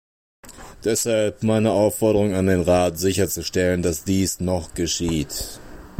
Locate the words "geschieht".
4.73-5.59